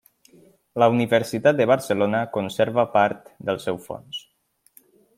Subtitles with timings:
[0.83, 4.27] La Universitat de Barcelona conserva part del seu fons.